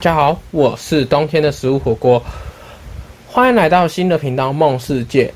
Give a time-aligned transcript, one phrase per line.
[0.00, 2.22] 大家好，我是冬天的食物火锅，
[3.26, 5.34] 欢迎来到新的频道梦世界。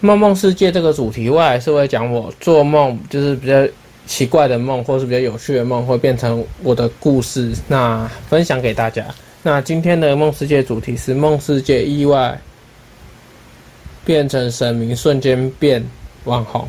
[0.00, 3.66] 梦梦世界这个主题，未来是会讲我做梦，就是比较
[4.04, 9.06] 奇怪的梦，或是比较有趣的梦，会变成我的故事，那分享给大家。
[9.42, 12.38] 那今天的梦世界主题是梦世界意外
[14.04, 15.82] 变成神明，瞬间变
[16.24, 16.68] 网红。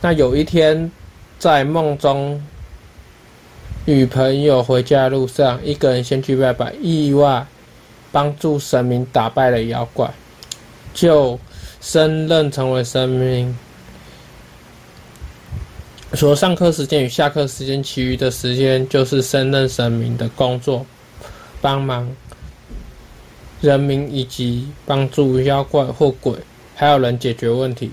[0.00, 0.90] 那有一天
[1.38, 2.42] 在梦中。
[3.86, 7.46] 与朋友回家的路上，一个人先去拜拜，意外
[8.10, 10.10] 帮助神明打败了妖怪，
[10.94, 11.38] 就
[11.82, 13.54] 升任成为神明。
[16.14, 20.86] 除了上课时间与下课时间，其余的时间就是升任神明的工作，
[21.60, 22.10] 帮忙
[23.60, 26.38] 人民以及帮助妖怪或鬼，
[26.74, 27.90] 还有人解决问题。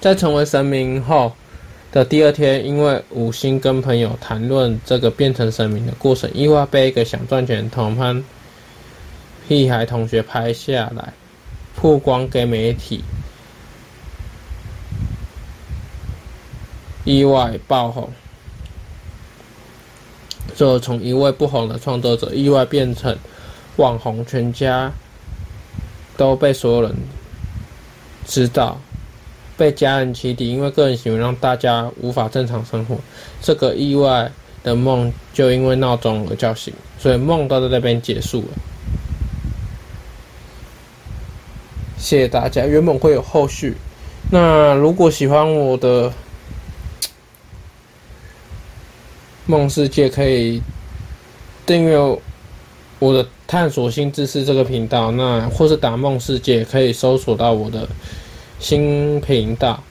[0.00, 1.32] 在成为神明后。
[1.90, 8.22] 的第二天，因为无心跟朋友谈论这个变成神明的过程，意外被一个想赚钱的同班
[9.48, 11.12] 屁孩同学拍下来，
[11.74, 13.02] 曝光给媒体，
[17.04, 18.10] 意外爆红。
[20.54, 23.16] 最后从一位不红的创作者，意外变成
[23.76, 24.92] 网红，全家
[26.16, 26.94] 都被所有人
[28.26, 28.78] 知道。
[29.58, 32.96] 被家人起底，因为个人行为让大家无法正常生活。
[33.42, 34.30] 这个意外
[34.62, 38.48] 的梦就因为闹钟而叫醒，所以梦都在那边结束了。
[41.98, 43.74] 谢谢大家，原本会有后续。
[44.30, 46.12] 那如果喜欢我的
[49.46, 50.62] 梦世界，可以
[51.66, 51.98] 订阅
[53.00, 55.10] 我的探索新知识这个频道。
[55.10, 57.88] 那或是打梦世界，可以搜索到我的。
[58.58, 59.82] 新频道，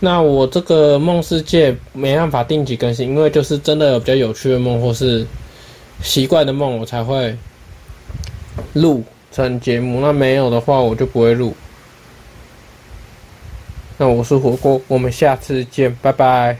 [0.00, 5.26] 那我这个梦世界没办法定期更新，因为就是真的有比较有趣的梦或是
[6.02, 7.36] 奇怪的梦，我才会
[8.72, 10.00] 录成节目。
[10.00, 11.54] 那没有的话，我就不会录。
[13.98, 16.58] 那我是火锅，我们下次见，拜拜。